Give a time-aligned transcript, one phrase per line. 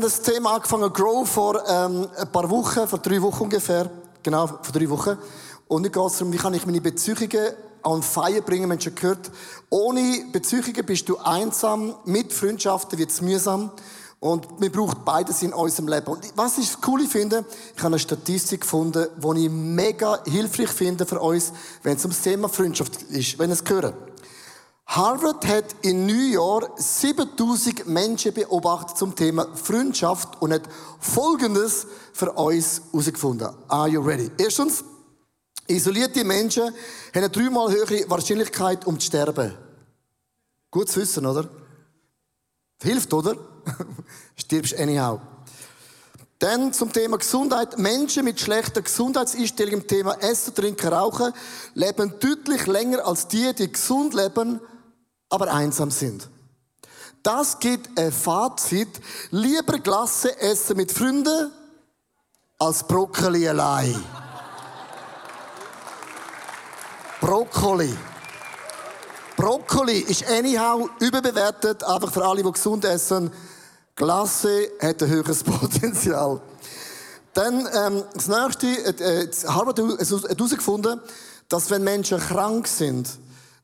[0.00, 3.90] haben das Thema angefangen, Grow, vor ähm, ein paar Wochen, vor drei Wochen ungefähr.
[4.22, 5.18] Genau, vor drei Wochen.
[5.68, 7.48] Und jetzt geht es darum, wie kann ich meine Beziehungen
[7.82, 8.66] an Feier bringen.
[8.68, 9.30] Wir haben schon gehört,
[9.68, 13.72] ohne Beziehungen bist du einsam, mit Freundschaften wird es mühsam.
[14.20, 16.06] Und wir brauchen beides in unserem Leben.
[16.06, 17.44] Und was ich cool finde,
[17.76, 22.22] ich habe eine Statistik gefunden, die ich mega hilfreich finde für uns, wenn es ums
[22.22, 23.94] Thema Freundschaft ist, wenn es gehört.
[24.90, 30.62] Harvard hat in New York 7000 Menschen beobachtet zum Thema Freundschaft und hat
[30.98, 33.50] Folgendes für uns herausgefunden.
[33.68, 34.32] Are you ready?
[34.36, 34.82] Erstens,
[35.68, 36.74] isolierte Menschen haben
[37.12, 39.54] eine dreimal höhere Wahrscheinlichkeit, um zu sterben.
[40.72, 41.48] Gut zu wissen, oder?
[42.82, 43.36] Hilft, oder?
[44.36, 45.20] Stirbst anyhow.
[46.40, 47.78] Dann zum Thema Gesundheit.
[47.78, 51.32] Menschen mit schlechter Gesundheitseinstellung im Thema Essen, Trinken, Rauchen
[51.74, 54.58] leben deutlich länger als die, die gesund leben,
[55.30, 56.28] aber einsam sind.
[57.22, 59.00] Das gibt ein Fazit.
[59.30, 61.52] Lieber Glasse essen mit Freunden
[62.58, 64.02] als Brokkoli allein.
[67.20, 67.94] Brokkoli.
[69.36, 73.30] Brokkoli ist anyhow überbewertet, einfach für alle, die gesund essen.
[73.94, 76.40] Glasse hat ein höheres Potenzial.
[77.34, 81.00] Dann ähm, das nächste, äh, äh Harvard hat herausgefunden,
[81.48, 83.08] dass wenn Menschen krank sind,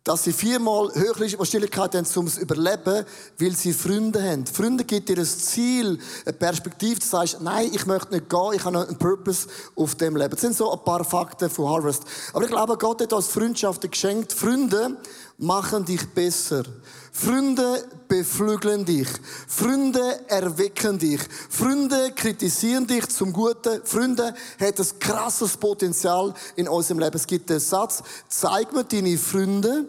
[0.07, 3.05] dass sie viermal höhere Wahrscheinlichkeit haben, um zu überleben,
[3.41, 4.47] weil sie Freunde haben.
[4.47, 8.65] Freunde gibt dir ein Ziel, eine Perspektive, du sagst, nein, ich möchte nicht gehen, ich
[8.65, 10.31] habe einen Purpose auf dem Leben.
[10.31, 12.05] Das sind so ein paar Fakten von Harvest.
[12.33, 14.33] Aber ich glaube, Gott hat uns Freundschaften geschenkt.
[14.33, 14.97] Freunde
[15.39, 16.65] machen dich besser.
[17.13, 19.09] Freunde beflügeln dich.
[19.47, 21.21] Freunde erwecken dich.
[21.49, 23.81] Freunde kritisieren dich zum Guten.
[23.85, 27.17] Freunde haben ein krasses Potenzial in unserem Leben.
[27.17, 29.87] Es gibt den Satz, zeig mir deine Freunde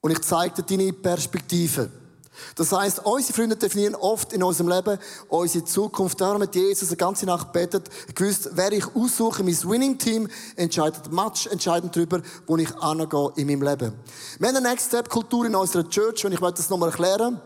[0.00, 1.90] und ich zeige dir deine Perspektive.
[2.54, 4.98] Das heißt, unsere Freunde definieren oft in unserem Leben
[5.28, 6.20] unsere Zukunft.
[6.20, 11.46] Darum hat Jesus eine ganze Nacht betet, gewusst, wer ich aussuche, mein Winning-Team entscheidet much
[11.50, 13.92] entscheidend darüber, wo ich angehe in meinem Leben.
[14.38, 17.40] Wir haben eine Next-Step-Kultur in unserer Church und ich möchte das nochmal erklären.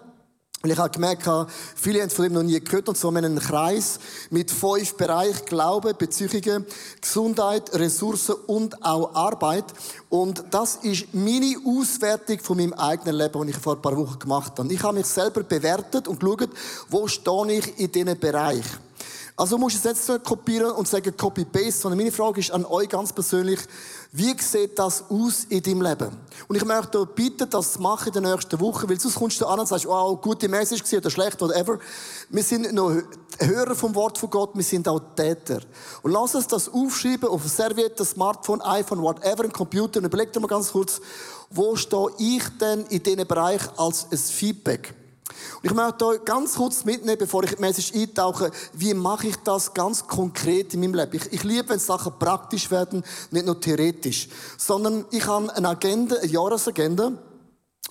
[0.62, 1.26] Und ich habe gemerkt,
[1.74, 2.86] viele haben von ihm noch nie gehört.
[2.90, 3.98] Und so haben wir einen Kreis
[4.28, 5.46] mit fünf Bereichen.
[5.46, 6.66] Glaube, Beziehungen,
[7.00, 9.64] Gesundheit, Ressourcen und auch Arbeit.
[10.10, 14.18] Und das ist meine Auswertung von meinem eigenen Leben, die ich vor ein paar Wochen
[14.18, 14.70] gemacht habe.
[14.70, 16.50] Ich habe mich selber bewertet und geschaut,
[16.90, 18.64] wo stehe ich in diesen Bereich.
[19.40, 22.66] Also du musst es jetzt nicht kopieren und sagen Copy-Paste, sondern meine Frage ist an
[22.66, 23.58] euch ganz persönlich,
[24.12, 26.10] wie sieht das aus in deinem Leben?
[26.46, 29.40] Und ich möchte euch bitten, das zu machen in der nächsten Woche, weil sonst kommst
[29.40, 31.78] du an und sagst, wow, gute Message oder schlecht, whatever.
[32.28, 33.02] Wir sind nur
[33.38, 35.60] Hörer vom Wort von Gott, wir sind auch Täter.
[36.02, 40.34] Und lass uns das aufschreiben auf ein Serviette, Smartphone, iPhone, whatever, ein Computer und überleg
[40.34, 41.00] dir mal ganz kurz,
[41.48, 44.99] wo stehe ich denn in diesem Bereich als ein Feedback?
[45.62, 49.72] Und ich möchte euch ganz kurz mitnehmen, bevor ich Message eintauche, wie mache ich das
[49.74, 51.16] ganz konkret in meinem Leben.
[51.16, 56.16] Ich, ich liebe, wenn Sachen praktisch werden, nicht nur theoretisch, sondern ich habe eine Agenda,
[56.16, 57.12] eine Jahresagenda.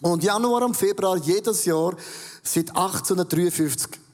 [0.02, 1.94] Und Januar und Februar jedes Jahr
[2.42, 4.09] seit 1853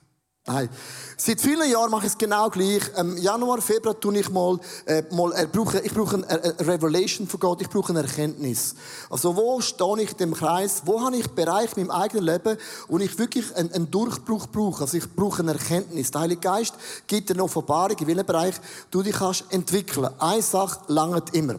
[0.48, 0.70] Nein.
[1.18, 2.84] Seit vielen Jahren mache ich es genau gleich.
[2.98, 7.26] Im Januar, Februar tue ich mal, äh, mal äh, brauche, ich brauche eine, eine Revelation
[7.26, 8.76] von Gott, ich brauche eine Erkenntnis.
[9.10, 12.58] Also wo stehe ich in dem Kreis, wo habe ich Bereich in meinem eigenen Leben,
[12.88, 14.84] wo ich wirklich einen, einen Durchbruch brauche.
[14.84, 16.12] Also ich brauche eine Erkenntnis.
[16.12, 16.76] Der Heilige Geist
[17.08, 18.56] gibt dir eine Offenbarung, in welchem Bereich
[18.92, 20.10] du dich kannst entwickeln.
[20.20, 21.56] Eine Sache langt immer.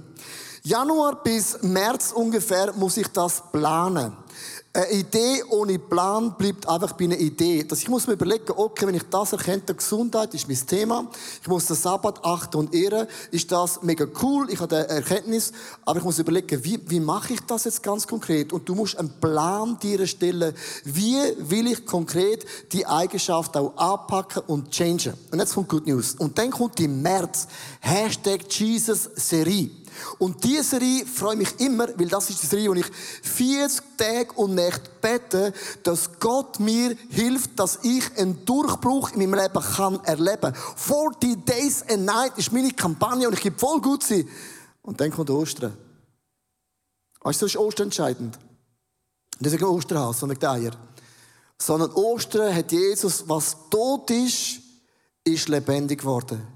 [0.62, 4.16] Januar bis März ungefähr muss ich das planen.
[4.76, 7.64] Eine Idee ohne Plan bleibt einfach bei einer Idee.
[7.64, 11.06] Dass ich muss mir überlegen, okay, wenn ich das erkenne, Gesundheit ist mein Thema.
[11.40, 13.06] Ich muss den Sabbat achten und ehren.
[13.30, 14.50] Ist das mega cool?
[14.50, 15.52] Ich habe eine Erkenntnis.
[15.86, 18.52] Aber ich muss überlegen, wie, wie mache ich das jetzt ganz konkret?
[18.52, 20.54] Und du musst einen Plan dir erstellen.
[20.84, 25.14] Wie will ich konkret die Eigenschaft auch anpacken und changen?
[25.30, 26.16] Und jetzt kommt Good News.
[26.18, 27.48] Und dann kommt die März.
[27.80, 29.70] Hashtag Jesus Serie.
[30.18, 32.86] Und diese Serie freue mich immer, weil das ist die Serie, wo ich
[33.22, 35.52] 40 Tage und Nächte bete,
[35.82, 40.54] dass Gott mir hilft, dass ich einen Durchbruch in meinem Leben kann erleben.
[40.76, 44.28] 40 Days and Night ist meine Kampagne und ich gebe voll gut sein.
[44.82, 45.76] Und dann kommt Ostern.
[47.20, 48.38] Weißt du, das ist Ostern entscheidend.
[49.40, 50.72] Nicht wegen Osterhaus, sondern der Eier.
[51.58, 54.60] Sondern Ostern hat Jesus, was tot ist,
[55.24, 56.55] ist lebendig geworden.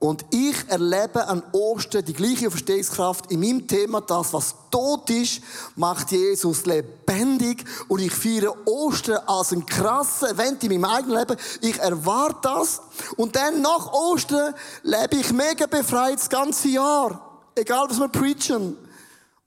[0.00, 4.00] Und ich erlebe an Ostern die gleiche Verstehungskraft in meinem Thema.
[4.00, 5.40] Das, was tot ist,
[5.74, 7.64] macht Jesus lebendig.
[7.88, 11.36] Und ich feiere Ostern als ein krasser Event in meinem eigenen Leben.
[11.62, 12.80] Ich erwarte das.
[13.16, 14.54] Und dann nach Ostern
[14.84, 17.40] lebe ich mega befreit das ganze Jahr.
[17.56, 18.76] Egal, was wir preachen.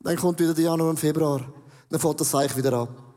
[0.02, 1.46] Dann kommt wieder der Januar und Februar.
[1.90, 3.11] Dann fängt das Seich wieder an.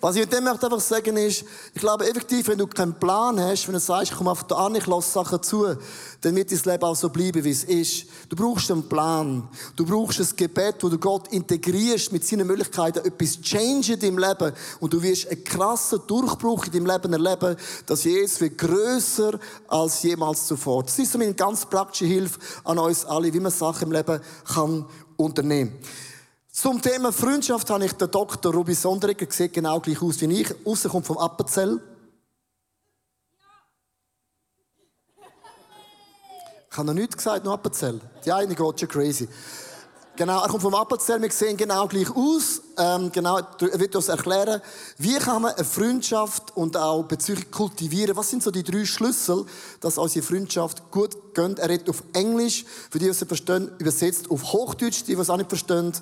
[0.00, 1.44] Was ich mit dem möchte einfach sagen ist,
[1.74, 4.74] ich glaube effektiv, wenn du keinen Plan hast, wenn du sagst, ich komme auf an,
[4.74, 5.76] ich lasse Sachen zu,
[6.20, 8.06] dann wird dein Leben auch so bleiben, wie es ist.
[8.28, 9.48] Du brauchst einen Plan.
[9.76, 14.18] Du brauchst ein Gebet, wo du Gott integrierst mit seinen Möglichkeiten, etwas change in deinem
[14.18, 14.52] Leben.
[14.80, 17.56] Und du wirst einen krassen Durchbruch in deinem Leben erleben,
[17.86, 19.38] dass Jesus wird grösser
[19.68, 20.82] als jemals zuvor.
[20.82, 24.20] Das ist so eine ganz praktische Hilfe an uns alle, wie man Sachen im Leben
[24.44, 26.09] kann unternehmen kann.
[26.52, 28.52] Zum Thema Freundschaft habe ich den Dr.
[28.52, 30.52] Ruby Sonderegger sieht genau gleich aus wie ich.
[30.66, 31.80] Aussen kommt vom Appenzell.
[36.68, 38.00] Ich habe noch nichts gesagt, nur Appenzell.
[38.24, 39.28] Die eine geht schon crazy.
[40.16, 42.62] Genau, er kommt vom Appenzell, wir sehen genau gleich aus.
[42.76, 44.60] Ähm, genau, er wird uns erklären,
[44.98, 48.16] wie kann man eine Freundschaft und auch bezüglich kultivieren.
[48.16, 49.46] Was sind so die drei Schlüssel,
[49.80, 51.58] dass unsere Freundschaft gut geht?
[51.60, 55.30] Er redet auf Englisch, für die, die es verstehen, übersetzt auf Hochdeutsch, die, die es
[55.30, 55.92] auch nicht verstehen.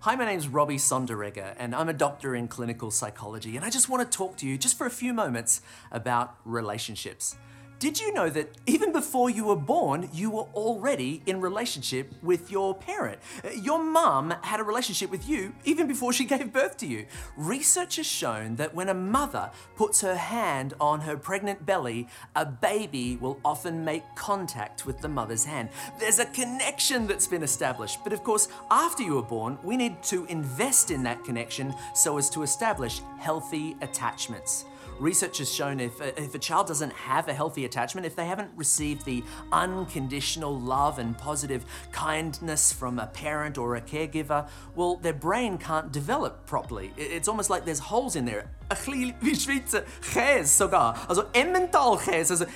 [0.00, 3.56] Hi, my name's Robbie Sonderegger, and I'm a doctor in clinical psychology.
[3.56, 7.36] And I just want to talk to you just for a few moments about relationships.
[7.80, 12.50] Did you know that even before you were born, you were already in relationship with
[12.50, 13.18] your parent?
[13.44, 17.06] Uh, your mum had a relationship with you even before she gave birth to you.
[17.36, 22.46] Research has shown that when a mother puts her hand on her pregnant belly, a
[22.46, 25.68] baby will often make contact with the mother's hand.
[25.98, 27.98] There's a connection that's been established.
[28.04, 32.18] But of course, after you were born, we need to invest in that connection so
[32.18, 34.64] as to establish healthy attachments.
[34.98, 38.26] Research has shown if a, if a child doesn't have a healthy attachment, if they
[38.26, 44.96] haven't received the unconditional love and positive kindness from a parent or a caregiver, well,
[44.96, 46.92] their brain can't develop properly.
[46.96, 48.50] It's almost like there's holes in there.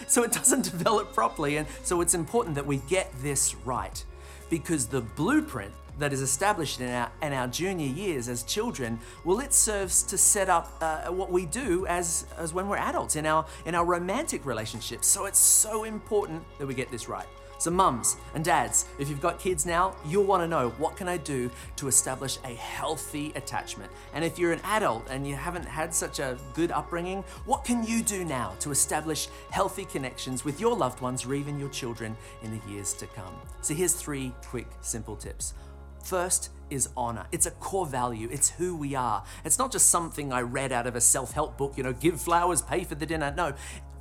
[0.06, 1.56] So it doesn't develop properly.
[1.56, 4.02] And so it's important that we get this right.
[4.48, 9.40] Because the blueprint that is established in our, in our junior years as children, well,
[9.40, 13.26] it serves to set up uh, what we do as, as when we're adults in
[13.26, 15.06] our, in our romantic relationships.
[15.06, 17.26] So it's so important that we get this right.
[17.60, 21.08] So, mums and dads, if you've got kids now, you'll want to know what can
[21.08, 23.90] I do to establish a healthy attachment?
[24.14, 27.84] And if you're an adult and you haven't had such a good upbringing, what can
[27.84, 32.16] you do now to establish healthy connections with your loved ones or even your children
[32.42, 33.34] in the years to come?
[33.60, 35.54] So, here's three quick, simple tips.
[36.02, 37.26] First is honor.
[37.32, 38.28] It's a core value.
[38.30, 39.24] It's who we are.
[39.44, 42.20] It's not just something I read out of a self help book, you know, give
[42.20, 43.32] flowers, pay for the dinner.
[43.36, 43.54] No,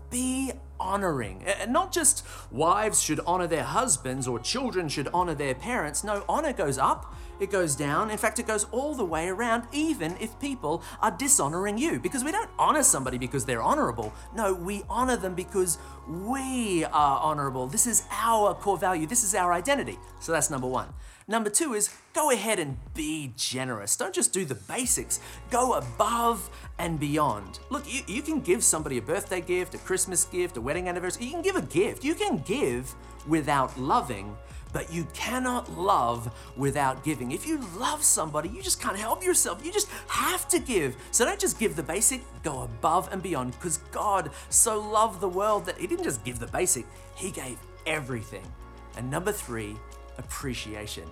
[0.10, 1.44] be honoring.
[1.44, 6.04] And not just wives should honor their husbands or children should honor their parents.
[6.04, 8.12] No, honor goes up, it goes down.
[8.12, 12.00] In fact, it goes all the way around, even if people are dishonoring you.
[12.00, 14.14] Because we don't honor somebody because they're honorable.
[14.36, 15.78] No, we honor them because
[16.08, 17.68] we are honorable.
[17.68, 19.98] This is our core value, this is our identity.
[20.20, 20.94] So that's number one.
[21.30, 23.98] Number two is go ahead and be generous.
[23.98, 25.20] Don't just do the basics,
[25.52, 27.60] go above and beyond.
[27.70, 31.26] Look, you, you can give somebody a birthday gift, a Christmas gift, a wedding anniversary.
[31.26, 32.06] You can give a gift.
[32.06, 32.96] You can give
[33.28, 34.38] without loving,
[34.72, 37.34] but you cannot love without giving.
[37.34, 39.66] If you love somebody, you just can't help yourself.
[39.66, 40.96] You just have to give.
[41.12, 45.28] So don't just give the basic, go above and beyond because God so loved the
[45.28, 48.50] world that He didn't just give the basic, He gave everything.
[48.96, 49.76] And number three,
[50.18, 51.04] appreciation.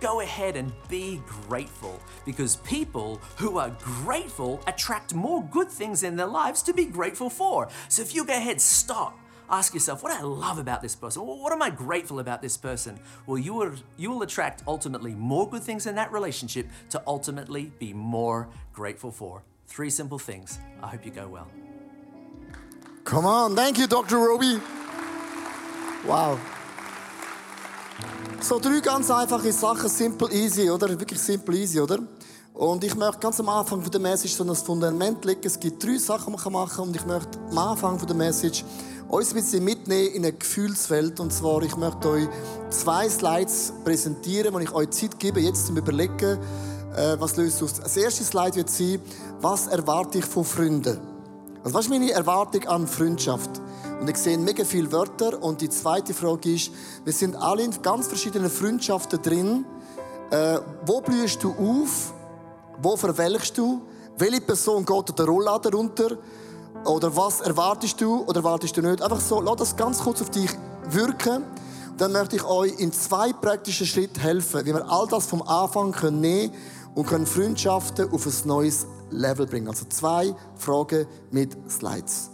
[0.00, 6.16] Go ahead and be grateful because people who are grateful attract more good things in
[6.16, 7.68] their lives to be grateful for.
[7.88, 9.18] So if you go ahead, stop.
[9.50, 11.22] Ask yourself, what I love about this person?
[11.22, 12.98] What am I grateful about this person?
[13.26, 17.70] Well, you will, you will attract ultimately more good things in that relationship to ultimately
[17.78, 19.42] be more grateful for.
[19.66, 20.58] Three simple things.
[20.82, 21.48] I hope you go well.
[23.04, 24.18] Come on, thank you, Dr.
[24.18, 24.60] Roby.
[26.06, 26.40] Wow.
[28.40, 30.88] So drei ganz einfache Sachen, simple easy, oder?
[30.88, 31.98] Wirklich simple easy, oder?
[32.52, 35.40] Und ich möchte ganz am Anfang der Message so ein Fundament legen.
[35.42, 36.88] Es gibt drei Sachen, die man machen kann.
[36.88, 38.64] Und ich möchte am Anfang der Message
[39.08, 41.18] uns ein bisschen mitnehmen in eine Gefühlswelt.
[41.20, 42.28] Und zwar, ich möchte euch
[42.70, 46.38] zwei Slides präsentieren, wo ich euch Zeit gebe, jetzt zum Überlegen,
[46.96, 47.74] äh, was löst aus.
[47.74, 49.00] Das erste Slide wird sein,
[49.40, 51.00] was erwarte ich von Freunden?
[51.64, 53.50] Also, was ist meine Erwartung an Freundschaft?
[54.00, 55.42] Und ich sehe mega viele Wörter.
[55.42, 56.70] Und die zweite Frage ist,
[57.04, 59.64] wir sind alle in ganz verschiedenen Freundschaften drin.
[60.30, 62.12] Äh, wo blühst du auf?
[62.80, 63.82] Wo verwelkst du?
[64.18, 66.18] Welche Person geht der Rollladen runter?
[66.84, 69.00] Oder was erwartest du oder erwartest du nicht?
[69.00, 70.50] Einfach so, lass das ganz kurz auf dich
[70.90, 71.44] wirken.
[71.96, 75.92] Dann möchte ich euch in zwei praktischen Schritten helfen, wie wir all das vom Anfang
[75.92, 76.52] können nehmen
[76.94, 79.68] und können Freundschaften auf ein neues Level bringen.
[79.68, 82.33] Also zwei Fragen mit Slides.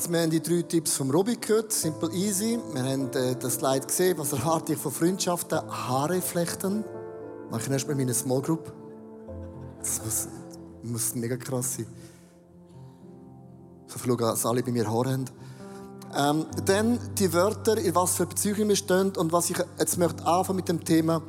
[0.00, 1.74] Also wir haben die drei Tipps vom Robi gehört.
[1.74, 2.58] Simple easy.
[2.72, 4.16] Wir haben äh, das Slide gesehen.
[4.16, 5.58] Was erwarte ich von Freundschaften?
[5.70, 6.84] Haare flechten.
[7.50, 8.72] Mache ich erst mal in meiner Small Group.
[9.78, 10.28] Das muss,
[10.82, 11.86] muss mega krass sein.
[13.88, 15.24] So viel, dass alle bei mir Haare haben.
[16.16, 20.24] Ähm, dann die Wörter, in was für Beziehungen wir stehen und was ich jetzt möchte
[20.24, 21.20] anfangen mit dem Thema.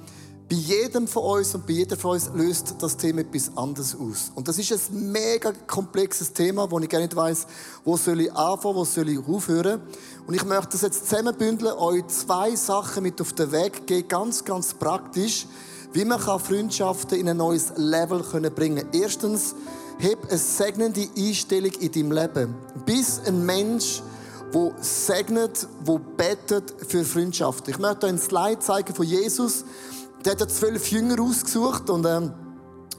[0.52, 4.34] Bei jedem von uns und bei jeder von uns löst das Thema etwas anderes aus.
[4.36, 7.48] Und das ist ein mega komplexes Thema, wo ich gar nicht weiss,
[7.86, 9.82] wo soll ich anfangen, wo soll ich aufhören.
[10.28, 14.44] Und ich möchte das jetzt zusammenbündeln, euch zwei Sachen mit auf den Weg geben, ganz,
[14.44, 15.48] ganz praktisch,
[15.94, 19.02] wie man Freundschaften in ein neues Level bringen kann.
[19.02, 19.56] Erstens,
[20.00, 22.56] heb eine segnende Einstellung in deinem Leben.
[22.86, 24.04] Bis ein Mensch,
[24.52, 27.70] wo segnet, wo betet für Freundschaft.
[27.70, 29.64] Ich möchte euch ein Slide zeigen von Jesus.
[30.24, 32.34] Der hat ja zwölf Jünger ausgesucht und ähm,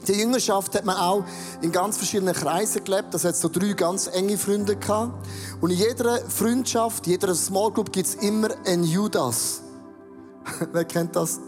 [0.07, 1.23] die Jüngerschaft hat man auch
[1.61, 3.13] in ganz verschiedenen Kreisen gelebt.
[3.13, 5.25] Das hat so drei ganz enge Freunde gehabt.
[5.61, 9.61] Und in jeder Freundschaft, in jeder Small Group gibt es immer einen Judas.
[10.73, 11.39] Wer kennt das?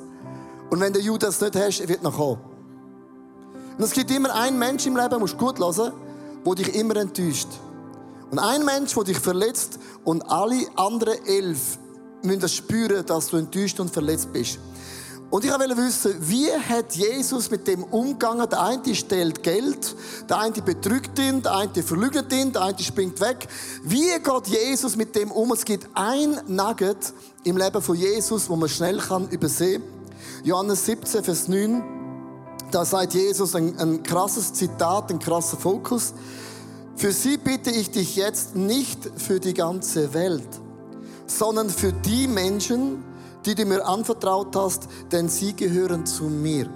[0.69, 2.39] Und wenn du Judas nicht hast, wird noch kommen.
[3.77, 5.91] Und es gibt immer einen Mensch im Leben, musst du gut hören,
[6.45, 7.49] der dich immer enttäuscht.
[8.31, 11.77] Und ein Mensch, der dich verletzt und alle anderen elf
[12.23, 14.59] müssen das spüren, dass du enttäuscht und verletzt bist.
[15.35, 18.49] Und ich wollte wissen, wie hat Jesus mit dem umgegangen?
[18.49, 19.93] Der eine stellt Geld,
[20.29, 23.49] der eine betrügt ihn, der eine verlügt ihn, der eine springt weg.
[23.83, 25.51] Wie geht Jesus mit dem um?
[25.51, 27.11] Es gibt ein Nugget
[27.43, 29.83] im Leben von Jesus, wo man schnell kann übersehen.
[30.45, 31.83] Johannes 17, Vers 9.
[32.71, 36.13] Da sagt Jesus ein, ein krasses Zitat, ein krasser Fokus.
[36.95, 40.47] Für sie bitte ich dich jetzt nicht für die ganze Welt,
[41.27, 43.03] sondern für die Menschen,
[43.45, 46.69] die du mir anvertraut hast, denn sie gehören zu mir.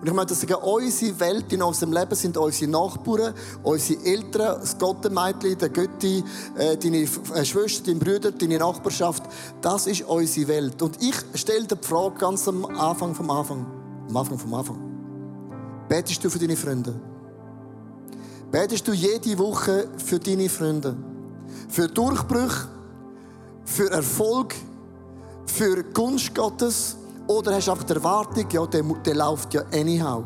[0.00, 3.34] Und ich möchte sagen, unsere Welt in unserem Leben sind unsere Nachbarn,
[3.64, 6.22] unsere Eltern, das Gottemeitli, der Götti,
[6.56, 9.24] äh, deine äh, Schwester, deine Brüder, deine Nachbarschaft.
[9.60, 10.80] Das ist unsere Welt.
[10.82, 13.66] Und ich stelle dir die Frage ganz am Anfang vom Anfang.
[14.08, 14.78] Am Anfang vom Anfang.
[15.88, 16.94] Betest du für deine Freunde?
[18.52, 20.96] Betest du jede Woche für deine Freunde?
[21.68, 22.68] Für Durchbrüche?
[23.64, 24.54] Für Erfolg?
[25.58, 26.96] Für Gunst Gottes?
[27.26, 30.22] Oder hast du einfach die Erwartung, ja, der, der läuft ja anyhow.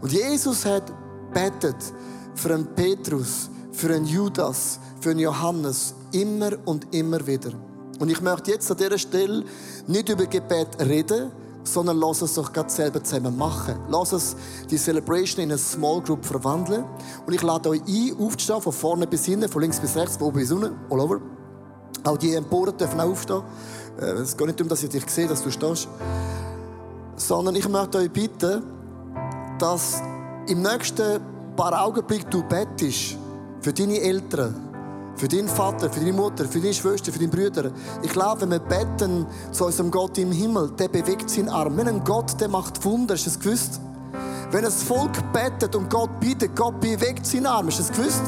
[0.00, 0.82] Und Jesus hat
[1.32, 1.76] betet
[2.34, 7.52] für einen Petrus, für einen Judas, für einen Johannes, immer und immer wieder.
[8.00, 9.44] Und ich möchte jetzt an dieser Stelle
[9.86, 11.30] nicht über Gebet reden,
[11.62, 13.76] sondern lass es doch gerade selber zusammen machen.
[13.88, 14.34] Lass es
[14.68, 16.84] die Celebration in eine Small Group verwandeln.
[17.24, 20.26] Und ich lade euch ein, aufzustehen, von vorne bis hinten, von links bis rechts, von
[20.26, 21.20] oben bis unten, all over.
[22.04, 23.42] Auch die Emporen dürfen auch aufstehen.
[24.00, 25.88] Äh, es geht nicht darum, dass ich dich sehe, dass du stehst.
[27.16, 28.62] Sondern ich möchte euch bitten,
[29.58, 30.02] dass
[30.48, 31.20] im nächsten
[31.56, 33.16] paar Augenblicken du bettest
[33.60, 34.54] für deine Eltern,
[35.16, 37.70] für deinen Vater, für deine Mutter, für deine Schwester, für deine Brüder.
[38.02, 41.76] Ich glaube, wenn wir beten zu unserem Gott im Himmel, der bewegt seinen Arm.
[41.76, 43.80] Wenn ein Gott, der macht Wunder, du das gewusst?
[44.50, 48.22] Wenn das Volk betet und Gott bittet, Gott bewegt seinen Arm, du das gewusst?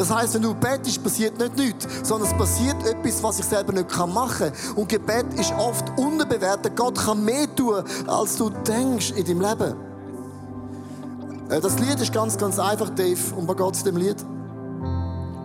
[0.00, 3.74] Das heißt, wenn du betest, passiert nicht nichts, sondern es passiert etwas, was ich selber
[3.74, 4.74] nicht machen kann.
[4.74, 6.74] Und Gebet ist oft unterbewertet.
[6.74, 9.74] Gott kann mehr tun, als du denkst in deinem Leben.
[11.50, 13.18] Äh, das Lied ist ganz, ganz einfach, Dave.
[13.46, 14.16] Was geht es in dem Lied?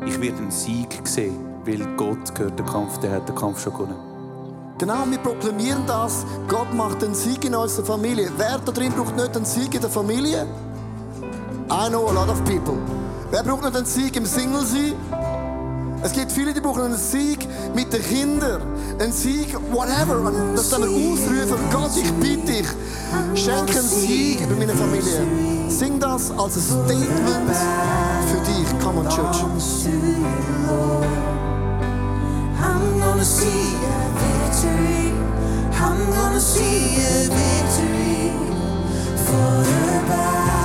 [0.05, 3.73] Ich werde einen Sieg sehen, weil Gott gehört den Kampf, der hat den Kampf schon
[3.73, 3.97] gewonnen.
[4.77, 6.25] Genau, wir proklamieren das.
[6.47, 8.31] Gott macht einen Sieg in unserer Familie.
[8.37, 10.47] Wer da drin braucht nicht einen Sieg in der Familie?
[11.69, 12.77] I know a lot of people.
[13.35, 14.93] Wer braucht nicht einen Sieg im Single-Sein?
[16.01, 18.61] Es gibt viele, die brauchen einen Sieg mit den Kindern.
[18.97, 20.21] Einen Sieg, whatever.
[20.21, 21.59] Und das dann ausrufen.
[21.69, 22.67] Gott, ich bitte dich,
[23.33, 25.27] schenke einen Sieg über meine Familie.
[25.67, 27.51] Sing das als ein Statement
[28.29, 28.79] für dich.
[28.81, 29.43] Come on, Church.
[35.77, 38.31] I'm gonna see a victory
[39.25, 40.64] for the battle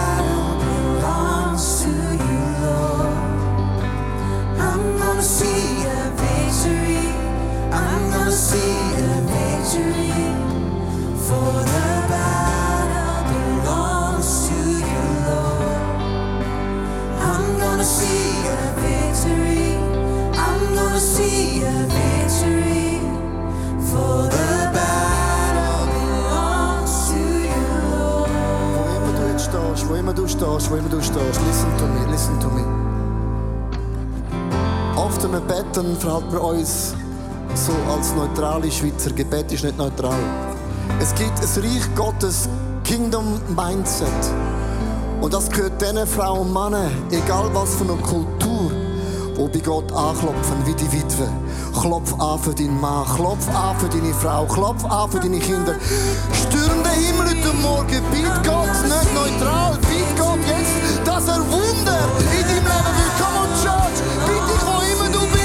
[5.21, 7.12] gonna see a victory.
[7.71, 10.17] I'm gonna see a victory
[11.27, 12.10] for the
[35.50, 36.95] Wir beten, verhalten wir uns
[37.54, 39.10] so als neutrale Schweizer.
[39.10, 40.15] Gebet ist nicht neutral.
[41.00, 42.49] Es gibt ein Reich Gottes
[42.84, 44.06] Kingdom Mindset.
[45.21, 48.71] Und das gehört diesen Frauen und Männern, egal was für eine Kultur,
[49.36, 51.28] die bei Gott anklopfen, wie die Witwe.
[51.80, 55.75] Klopf an für deinen Mann, klopf an für deine Frau, klopf an für deine Kinder.
[56.32, 61.99] Stürm den Himmel heute Morgen, biet Gott nicht neutral, biet Gott jetzt, dass er Wunder
[62.21, 63.10] in deinem Leben will.
[63.19, 65.40] Come on, Church, bitte dich, wo immer du bist,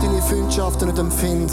[0.00, 1.50] deine Freundschaften nicht dem Find.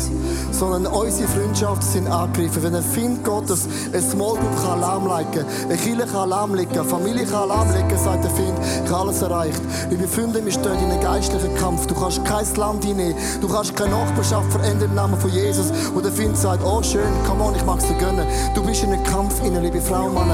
[0.51, 2.63] Sondern unsere Freundschaften sind angegriffen.
[2.63, 7.25] Wenn ein Find Gottes eine Small Group kann lahmlegen eine Kirche kann lahmlegen, eine Familie
[7.25, 9.61] kann lahmlegen, sagt der Find, ich habe alles erreicht.
[9.89, 11.87] Liebe Freunde, wir stehen in einem geistlichen Kampf.
[11.87, 13.15] Du kannst kein Land hinnehmen.
[13.39, 15.71] Du kannst keine Nachbarschaft verändern im Namen von Jesus.
[15.93, 18.25] Und der Find sagt, oh schön, come on, ich mag es dir gönnen.
[18.55, 20.29] Du bist in einem Kampf, inne, liebe Frau und Mann.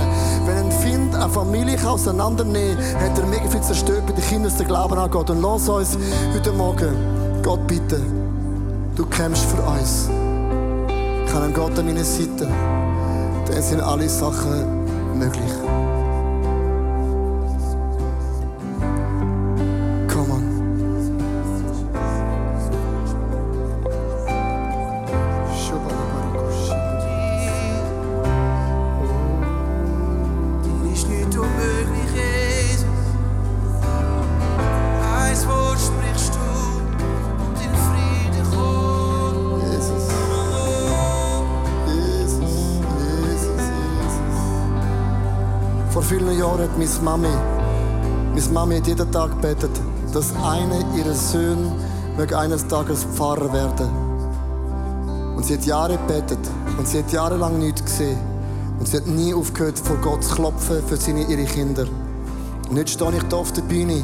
[0.46, 4.46] Wenn ein Find eine Familie auseinandernehmen kann, hat er mega viel zerstört bei den Kindern,
[4.46, 5.30] dass der Glauben angeht.
[5.30, 5.98] Und lass uns
[6.34, 7.17] heute Morgen
[7.48, 8.04] Gott bitten,
[8.98, 10.10] du kämpfst für uns.
[11.26, 12.46] Ich habe einen Gott an meiner Seite.
[13.50, 15.54] Dann sind alle Sachen möglich.
[45.98, 47.28] Vor vielen Jahren hat meine Mami,
[48.30, 49.72] meine Mami hat jeden Tag gebetet,
[50.14, 51.72] dass einer ihrer Söhne
[52.38, 53.90] eines Tages Pfarrer werden.
[55.36, 56.38] Und sie hat Jahre gebetet
[56.78, 58.20] und sie hat jahrelang nichts gesehen.
[58.78, 61.88] Und sie hat nie aufgehört, vor Gott zu klopfen für seine, ihre Kinder.
[62.70, 64.04] Und jetzt stehe ich hier auf der Bühne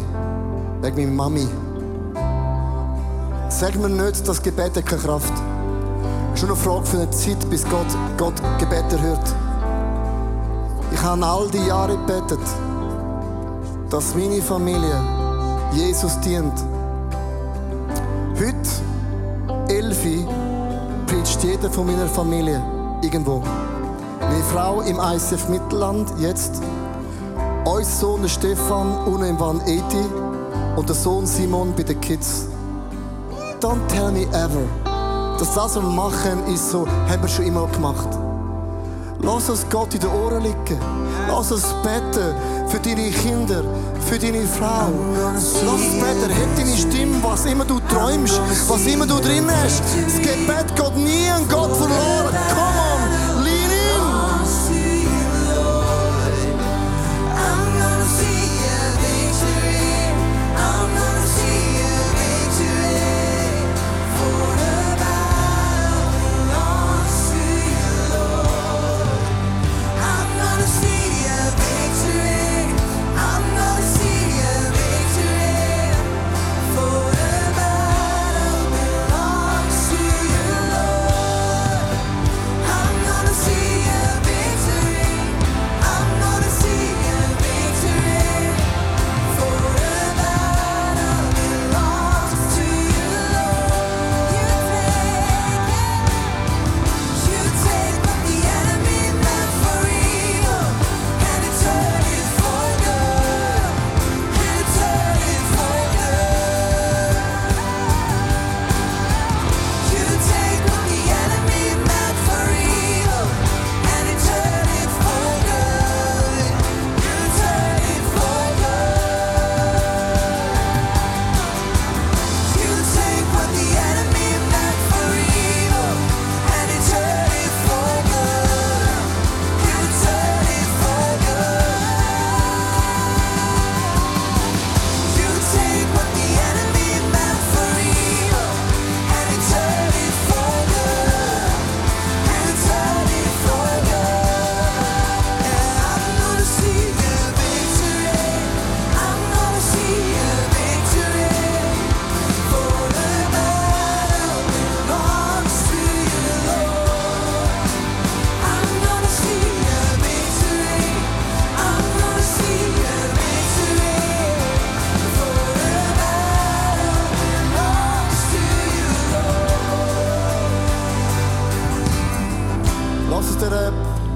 [0.81, 1.47] wegen meiner Mami.
[3.49, 5.33] Sag mir nicht, dass Gebet hat keine Kraft.
[6.33, 7.85] Ist nur eine Frage für eine Zeit, bis Gott,
[8.17, 9.35] Gott Gebet erhört.
[11.03, 12.39] Ich habe all die Jahre gebetet,
[13.89, 15.01] dass meine Familie
[15.73, 16.53] Jesus dient.
[18.39, 20.25] Heute, Elfi,
[21.05, 22.63] predigt jeder von meiner Familie
[23.01, 23.43] irgendwo.
[24.21, 26.61] Meine Frau im ICF Mittelland, jetzt.
[27.65, 30.05] Unser Sohn Stefan, unten im Van Eti.
[30.77, 32.47] Und der Sohn Simon bei den Kids.
[33.59, 34.63] Don't tell me ever,
[35.37, 38.22] dass das, was wir machen, ist so, haben wir schon immer gemacht.
[39.23, 40.79] Lass uns Gott in den Ohren liegen.
[41.29, 42.35] Lass uns beten
[42.67, 43.63] für deine Kinder,
[44.01, 44.91] für deine Frau.
[45.33, 46.29] Lass uns beten.
[46.29, 49.81] Heb deine Stimme, was immer du träumst, was immer du drin hast.
[50.03, 52.35] Das Gebet geht nie an Gott verloren.
[52.49, 52.72] Come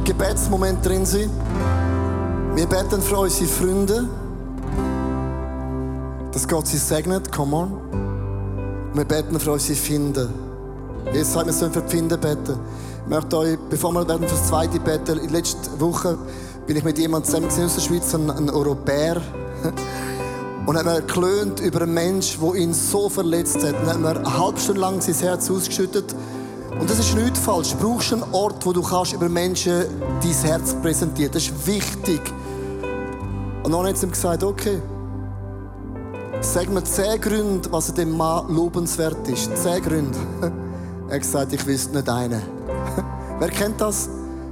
[0.03, 1.29] Gebetsmoment drin sein.
[2.55, 4.07] Wir beten für unsere Freunde,
[6.31, 7.31] dass Gott sie segnet.
[7.31, 7.71] Come on.
[8.93, 10.33] Wir beten für unsere Finden.
[11.13, 12.57] Jesus sagt, wir sollen für die Finden beten.
[13.03, 16.17] Ich möchte euch, bevor wir werden für das zweite beten, in der letzten Woche
[16.65, 19.21] bin ich mit jemandem zusammen aus der Schweiz, ein, ein Europäer.
[20.65, 23.75] Und hat mir geklönt über einen Menschen, der ihn so verletzt hat.
[23.81, 26.15] Und hat mir eine halbe Stunde lang sein Herz ausgeschüttet.
[26.79, 27.73] Und das ist nicht falsch.
[27.73, 29.85] Du brauchst einen Ort, wo du kannst über Menschen
[30.21, 31.31] dein Herz präsentieren.
[31.31, 32.21] Das ist wichtig.
[33.63, 34.81] Und dann hat sie ihm gesagt, okay,
[36.41, 39.49] sag mir zehn Gründe, was an dem Mann lobenswert ist.
[39.57, 40.17] Zehn Gründe.
[41.09, 42.41] Er hat gesagt, ich wüsste nicht einen.
[43.39, 44.09] Wer kennt das?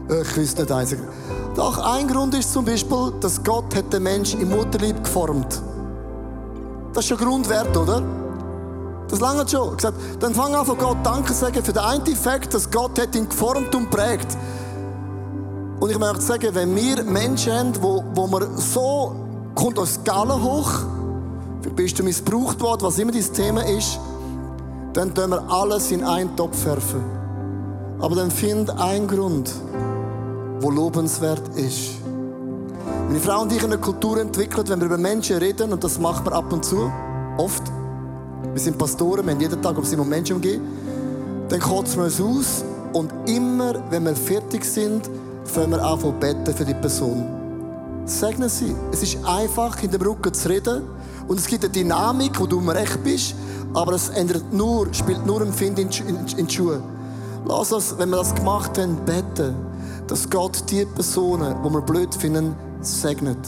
[0.10, 1.02] Äh, Ich wüsste nicht einen.
[1.54, 5.62] Doch, ein Grund ist zum Beispiel, dass Gott hat den Menschen im Mutterlieb geformt.
[6.94, 8.02] Das ist schon Grundwert, oder?
[9.10, 9.76] Das lange schon.
[9.76, 13.00] Gesagt, dann fang an von Gott Danke zu sagen für den einen Fakt, dass Gott
[13.00, 14.38] hat ihn geformt und prägt.
[15.80, 19.16] Und ich möchte sagen, wenn wir Menschen haben, wo, wo wir so,
[19.54, 20.72] kommt uns Gallen hoch,
[21.76, 24.00] bist du missbraucht worden, was immer dein Thema ist,
[24.94, 27.04] dann tun wir alles in einen Topf werfen.
[28.00, 29.52] Aber dann find einen Grund,
[30.62, 31.96] wo lobenswert ist.
[33.08, 36.00] Meine Frau und ich haben eine Kultur entwickelt, wenn wir über Menschen reden, und das
[36.00, 36.92] machen wir ab und zu,
[37.38, 37.64] oft.
[38.54, 40.62] Wir sind Pastoren, wir haben jeden Tag um sie um Menschen umgehen.
[41.50, 45.10] Dann kotzen wir es aus und immer, wenn wir fertig sind,
[45.44, 47.24] fangen wir an zu beten für die Person.
[48.06, 48.76] Segne sie.
[48.92, 50.84] Es ist einfach, in dem Rücken zu reden.
[51.28, 53.36] Und es gibt eine Dynamik, wo du im Recht bist,
[53.74, 56.82] aber es ändert nur, spielt nur ein Find in, in, in die Schuhe.
[57.48, 59.56] Lass uns, wenn wir das gemacht haben, beten,
[60.08, 63.40] dass Gott die Personen, die wir blöd finden, segnet.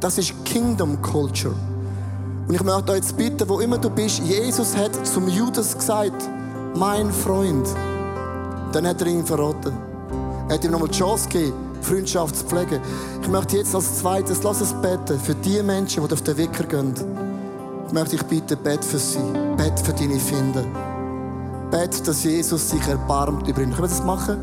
[0.00, 1.54] Das ist Kingdom Culture.
[2.48, 6.28] Und ich möchte euch jetzt bitten, wo immer du bist, Jesus hat zum Judas gesagt,
[6.74, 7.66] mein Freund.
[8.72, 9.72] Dann hat er ihn verraten.
[10.48, 12.80] Er hat ihm nochmal die Chance gegeben, Freundschaft zu pflegen.
[13.20, 16.64] Ich möchte jetzt als zweites, lass uns beten für die Menschen, die auf den Wecker
[16.64, 16.94] gehen.
[17.88, 19.18] Ich möchte dich bitten, bet für sie,
[19.56, 20.66] bet für deine Finden.
[21.70, 23.70] Bet, dass Jesus sich erbarmt über ihn.
[23.70, 24.38] Können wir das machen?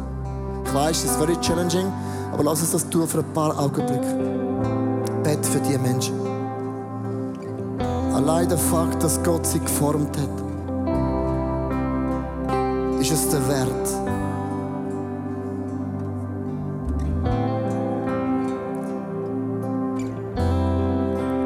[0.66, 1.92] Ich weiß, es ist very challenging,
[2.34, 5.22] aber lass uns das tun für ein paar Augenblicke.
[5.24, 6.23] Bet für die Menschen.
[8.14, 10.30] Allein der Fakt, dass Gott sie geformt hat,
[13.02, 13.88] ist es der Wert.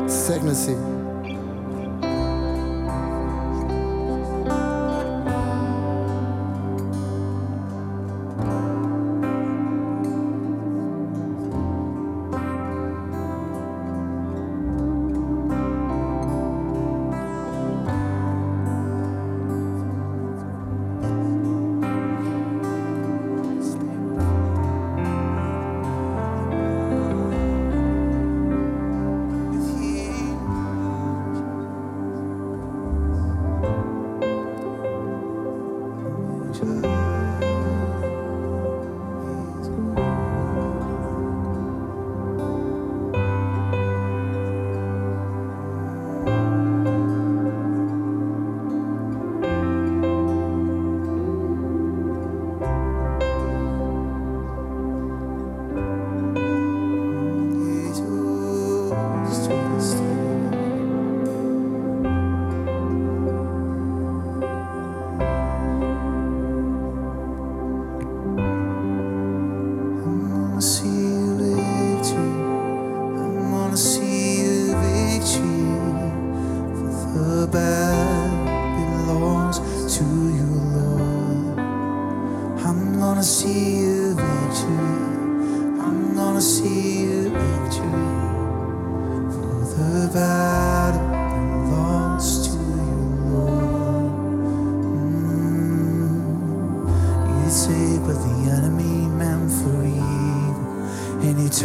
[0.10, 0.97] Segne sie.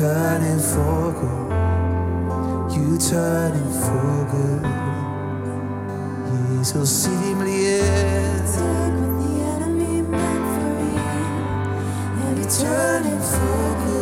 [0.02, 2.72] And you turn it for good.
[2.74, 4.62] You turn it for good.
[6.58, 11.30] Jesus, seemingly Take what the enemy meant for evil,
[12.22, 14.01] and you turn it for good.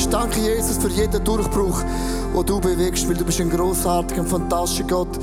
[0.00, 0.12] Bewegst.
[0.12, 1.82] Danke, Jesus, für jeden Durchbruch,
[2.34, 5.18] den du bewegst, weil du bist ein großartiger, fantastischer Gott.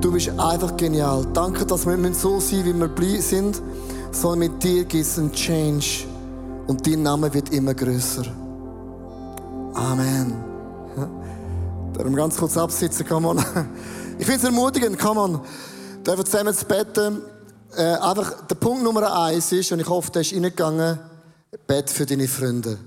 [0.00, 1.26] Du bist einfach genial.
[1.32, 3.60] Danke, dass wir nicht so sein wie wir sind,
[4.12, 6.06] sondern mit dir gibt es einen Change.
[6.66, 8.24] Und dein Name wird immer größer.
[9.74, 10.34] Amen.
[11.94, 13.44] Darum ganz kurz absitzen, come on.
[14.16, 15.40] Ich finde es ermutigend, come on.
[16.06, 17.20] Dürfen zusammen zu beten.
[17.76, 21.00] Äh, einfach, der Punkt Nummer eins ist, und ich hoffe, der ist reingegangen,
[21.66, 22.78] Bett für deine Freunde.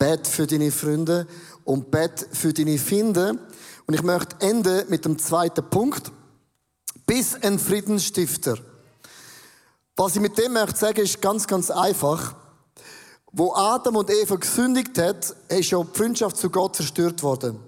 [0.00, 1.26] Bett für deine Freunde
[1.64, 3.38] und Bett für deine Finde.
[3.86, 6.10] Und ich möchte enden mit dem zweiten Punkt.
[7.06, 8.56] Bis ein Friedensstifter.
[9.96, 12.34] Was ich mit dem möchte sagen, ist ganz, ganz einfach.
[13.30, 17.60] Wo Adam und Eva gesündigt hat, ist ja die Freundschaft zu Gott zerstört worden.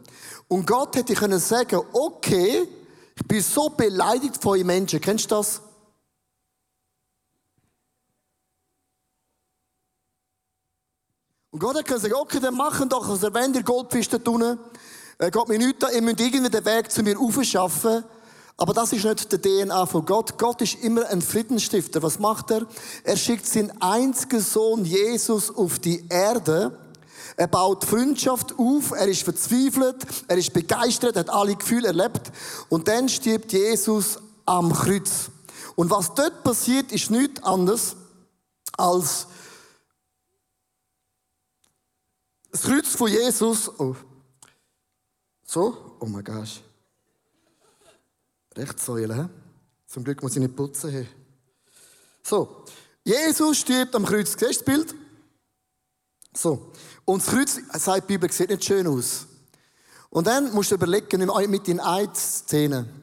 [0.49, 2.67] Und Gott hätte können sagen, okay,
[3.15, 5.01] ich bin so beleidigt von euch Menschen.
[5.01, 5.61] Kennst du das?
[11.53, 14.59] Und Gott hat sagen, okay, dann machen doch, also wenn ihr Goldfisch da tun,
[15.19, 18.05] äh, Gott mir nichts, an, ihr müsst irgendwie den Weg zu mir aufschaffen.
[18.57, 20.39] Aber das ist nicht der DNA von Gott.
[20.39, 22.03] Gott ist immer ein Friedensstifter.
[22.03, 22.67] Was macht er?
[23.05, 26.79] Er schickt seinen einzigen Sohn Jesus auf die Erde.
[27.37, 32.33] Er baut Freundschaft auf, er ist verzweifelt, er ist begeistert, er hat alle Gefühle erlebt.
[32.71, 35.31] Und dann stirbt Jesus am Kreuz.
[35.75, 37.97] Und was dort passiert, ist nichts anderes
[38.79, 39.27] als
[42.53, 43.69] das Kreuz von Jesus.
[43.81, 43.97] Oh.
[45.45, 45.97] So?
[45.99, 46.63] Oh mein Gott.
[48.55, 49.29] Rechtssäule, hä?
[49.87, 50.91] Zum Glück muss ich nicht putzen.
[50.91, 51.09] Hey.
[52.23, 52.65] So.
[53.05, 54.31] Jesus stirbt am Kreuz.
[54.33, 54.95] Siehst du das Bild?
[56.35, 56.73] So.
[57.05, 59.27] Und das Kreuz, sagt die Bibel, sieht nicht schön aus.
[60.11, 63.02] Und dann musst du überlegen, mit in eine Szene.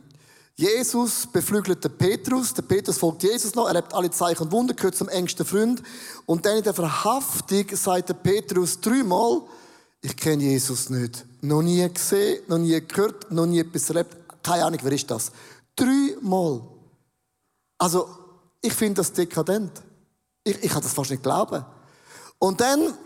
[0.59, 4.73] Jesus beflügelt den Petrus, der Petrus folgt Jesus noch, er erlebt alle Zeichen und Wunder,
[4.73, 5.81] gehört zum engsten Freund.
[6.25, 9.43] Und dann in der Verhaftung sagt der Petrus dreimal,
[10.01, 11.25] ich kenne Jesus nicht.
[11.39, 14.17] Noch nie gesehen, noch nie gehört, noch nie etwas erlebt.
[14.43, 15.31] Keine Ahnung, wer ist das?
[15.77, 16.61] Dreimal.
[17.77, 18.09] Also,
[18.59, 19.71] ich finde das dekadent.
[20.43, 21.63] Ich, ich kann das fast nicht glauben.
[22.37, 22.97] Und dann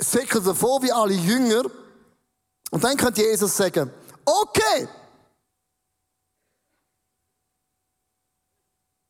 [0.00, 1.62] säckelt er vor wie alle Jünger.
[2.72, 3.88] Und dann könnte Jesus sagen,
[4.24, 4.88] okay,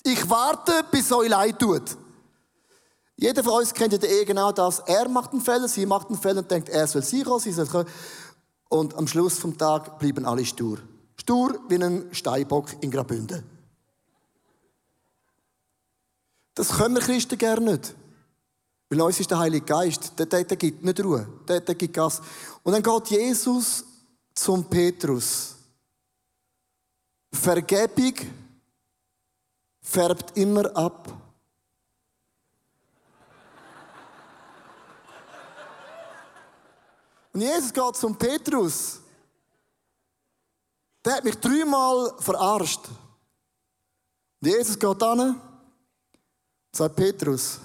[0.05, 1.97] ich warte, bis es euch leid tut.
[3.17, 4.81] Jeder von uns kennt ja eh genau das.
[4.81, 7.87] Er macht einen Fehler, sie macht einen Fehler und denkt, er soll kommen, sie soll.
[8.69, 10.79] Und am Schluss vom Tag bleiben alle stur.
[11.17, 13.45] Stur wie ein Steinbock in Graubünden.
[16.55, 17.95] Das können wir Christen gerne nicht.
[18.91, 21.95] Weil uns ist der Heilige Geist, der, der, der gibt nicht Ruhe, der, der gibt
[21.95, 22.21] Gas.
[22.63, 23.85] Und dann geht Jesus
[24.35, 25.55] zum Petrus.
[27.33, 28.15] Vergebung
[29.83, 31.13] färbt immer ab.
[37.33, 39.01] Und Jesus geht zum Petrus.
[41.05, 42.89] Der hat mich dreimal verarscht.
[44.41, 45.41] Und Jesus geht an und
[46.73, 47.59] sagt Petrus,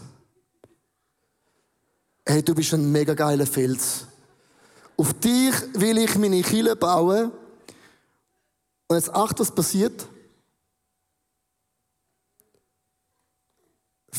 [2.25, 4.05] hey, du bist ein mega geiler Fels.
[4.95, 7.31] Auf dich will ich meine Kille bauen.
[8.87, 10.07] Und jetzt acht, was passiert.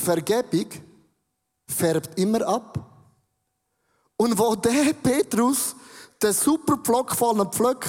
[0.08, 0.68] Vergebung
[1.68, 2.78] färbt immer ab.
[4.16, 5.76] Und wo der Petrus,
[6.22, 7.86] der super pflockvolle Pflöck,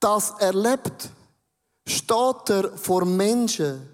[0.00, 1.10] das erlebt,
[1.86, 3.86] steht er vor Menschen,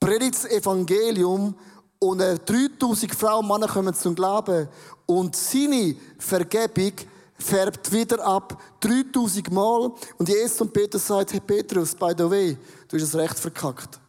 [0.00, 1.54] predigt das Evangelium
[2.00, 4.68] und er 3000 Frauen und Männer kommen zum Glauben
[5.06, 6.94] und seine Vergebung
[7.38, 9.92] färbt wieder ab, 3000 Mal.
[10.18, 12.58] Und Jesus und Petrus sagt, hey Petrus, by the way,
[12.88, 14.00] du hast es recht verkackt.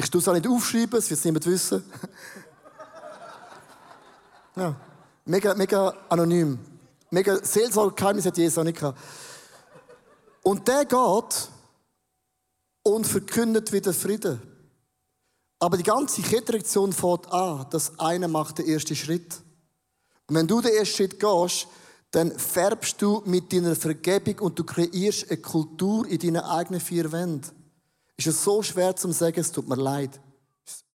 [0.00, 1.82] Ich tue es auch nicht aufschreiben, es wird niemand wissen.
[4.54, 4.76] ja.
[5.24, 6.56] Mega, mega anonym.
[7.10, 8.96] Mega Seelsorgegeheimnis hat Jesus auch nicht gehabt.
[10.44, 11.48] Und der geht
[12.84, 14.40] und verkündet wieder Frieden.
[15.58, 19.34] Aber die ganze Kettenreaktion fängt an, dass einer macht den ersten Schritt.
[20.28, 21.66] Und wenn du den ersten Schritt gehst,
[22.12, 27.10] dann färbst du mit deiner Vergebung und du kreierst eine Kultur in deinen eigenen vier
[27.10, 27.57] Wänden.
[28.18, 30.20] Ist es so schwer zu sagen, es tut mir leid.